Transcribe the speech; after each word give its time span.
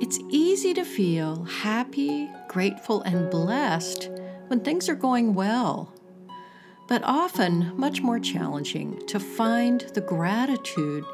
It's 0.00 0.18
easy 0.30 0.72
to 0.74 0.84
feel 0.84 1.44
happy, 1.44 2.30
grateful, 2.48 3.02
and 3.02 3.30
blessed 3.30 4.08
when 4.46 4.60
things 4.60 4.88
are 4.88 4.94
going 4.94 5.34
well, 5.34 5.92
but 6.88 7.02
often 7.04 7.72
much 7.76 8.00
more 8.00 8.18
challenging 8.18 9.06
to 9.08 9.20
find 9.20 9.82
the 9.92 10.00
gratitude 10.00 11.04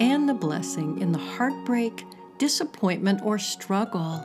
and 0.00 0.28
the 0.28 0.34
blessing 0.34 1.00
in 1.00 1.12
the 1.12 1.18
heartbreak, 1.18 2.04
disappointment, 2.36 3.22
or 3.24 3.38
struggle. 3.38 4.22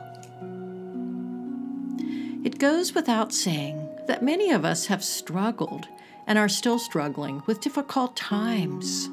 It 2.44 2.58
goes 2.58 2.94
without 2.94 3.32
saying 3.32 3.88
that 4.08 4.22
many 4.22 4.50
of 4.50 4.66
us 4.66 4.86
have 4.86 5.02
struggled 5.02 5.88
and 6.26 6.38
are 6.38 6.50
still 6.50 6.78
struggling 6.78 7.42
with 7.46 7.62
difficult 7.62 8.14
times. 8.14 9.08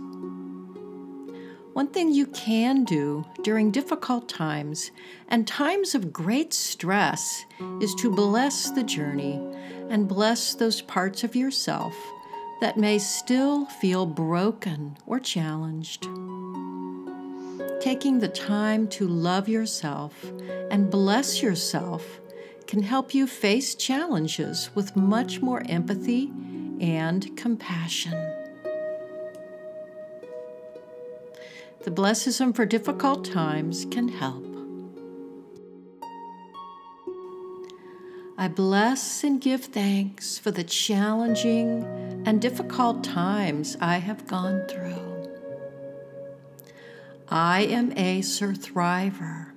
One 1.74 1.88
thing 1.88 2.12
you 2.12 2.26
can 2.26 2.84
do 2.84 3.26
during 3.44 3.72
difficult 3.72 4.28
times 4.28 4.92
and 5.28 5.48
times 5.48 5.93
of 5.93 6.12
great 6.12 6.54
stress 6.54 7.46
is 7.80 7.93
to 7.96 8.10
bless 8.10 8.71
the 8.71 8.84
journey 8.84 9.39
and 9.90 10.07
bless 10.07 10.56
those 10.56 10.82
parts 10.82 11.24
of 11.24 11.36
yourself 11.36 11.96
that 12.60 12.78
may 12.78 12.98
still 12.98 13.66
feel 13.66 14.06
broken 14.06 14.98
or 15.06 15.20
challenged. 15.20 16.07
Taking 17.79 18.20
the 18.20 18.28
time 18.34 18.88
to 18.90 19.07
love 19.07 19.48
yourself 19.48 20.26
and 20.70 20.90
bless 20.90 21.42
yourself 21.42 22.20
can 22.68 22.84
help 22.84 23.14
you 23.14 23.26
face 23.26 23.76
challenges 23.76 24.70
with 24.76 24.96
much 24.96 25.42
more 25.42 25.64
empathy 25.68 26.32
and 26.82 27.36
compassion. 27.38 28.39
The 31.89 31.96
blessism 31.96 32.56
for 32.56 32.67
difficult 32.67 33.25
times 33.25 33.88
can 33.89 34.09
help. 34.09 34.45
I 38.38 38.48
bless 38.48 39.23
and 39.23 39.42
give 39.42 39.66
thanks 39.66 40.38
for 40.38 40.52
the 40.52 40.64
challenging 40.64 41.84
and 42.28 42.40
difficult 42.40 43.04
times 43.04 43.76
I 43.82 43.98
have 43.98 44.28
gone 44.28 44.67
through. 44.67 45.32
I 47.28 47.64
am 47.64 47.92
a 47.98 48.22
surthriver. 48.22 49.56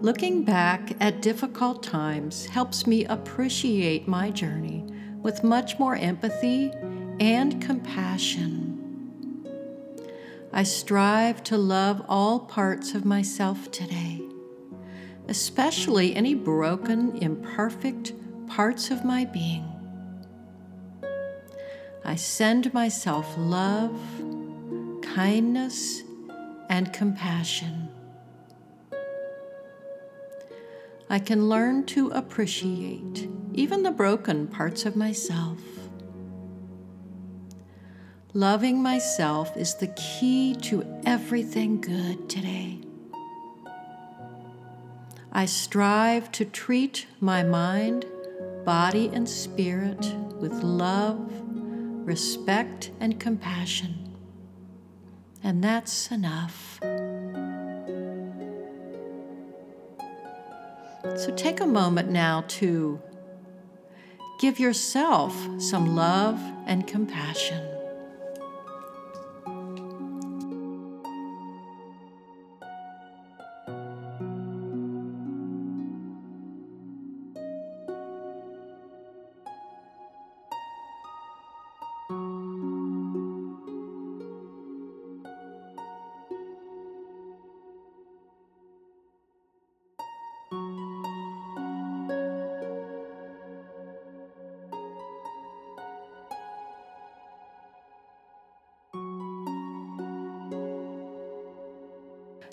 Looking 0.00 0.44
back 0.44 0.92
at 1.00 1.20
difficult 1.20 1.82
times 1.82 2.46
helps 2.46 2.86
me 2.86 3.04
appreciate 3.06 4.06
my 4.06 4.30
journey 4.30 4.84
with 5.20 5.42
much 5.42 5.80
more 5.80 5.96
empathy 5.96 6.70
and 7.18 7.60
compassion. 7.60 8.75
I 10.56 10.62
strive 10.62 11.44
to 11.44 11.58
love 11.58 12.02
all 12.08 12.40
parts 12.40 12.94
of 12.94 13.04
myself 13.04 13.70
today, 13.70 14.22
especially 15.28 16.16
any 16.16 16.32
broken, 16.32 17.14
imperfect 17.18 18.14
parts 18.46 18.90
of 18.90 19.04
my 19.04 19.26
being. 19.26 19.70
I 22.06 22.14
send 22.14 22.72
myself 22.72 23.34
love, 23.36 24.00
kindness, 25.02 26.00
and 26.70 26.90
compassion. 26.90 27.90
I 31.10 31.18
can 31.18 31.50
learn 31.50 31.84
to 31.88 32.08
appreciate 32.12 33.28
even 33.52 33.82
the 33.82 33.90
broken 33.90 34.46
parts 34.46 34.86
of 34.86 34.96
myself. 34.96 35.58
Loving 38.36 38.82
myself 38.82 39.56
is 39.56 39.76
the 39.76 39.86
key 39.86 40.54
to 40.56 40.84
everything 41.06 41.80
good 41.80 42.28
today. 42.28 42.80
I 45.32 45.46
strive 45.46 46.30
to 46.32 46.44
treat 46.44 47.06
my 47.18 47.42
mind, 47.42 48.04
body, 48.66 49.08
and 49.10 49.26
spirit 49.26 50.14
with 50.38 50.52
love, 50.52 51.32
respect, 52.06 52.90
and 53.00 53.18
compassion. 53.18 54.14
And 55.42 55.64
that's 55.64 56.10
enough. 56.10 56.78
So 61.16 61.32
take 61.34 61.60
a 61.60 61.66
moment 61.66 62.10
now 62.10 62.44
to 62.48 63.00
give 64.38 64.60
yourself 64.60 65.34
some 65.58 65.96
love 65.96 66.38
and 66.66 66.86
compassion. 66.86 67.75